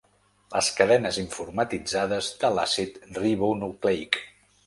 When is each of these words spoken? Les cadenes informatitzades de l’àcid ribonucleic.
Les 0.53 0.69
cadenes 0.79 1.19
informatitzades 1.23 2.31
de 2.45 2.51
l’àcid 2.55 2.97
ribonucleic. 3.21 4.19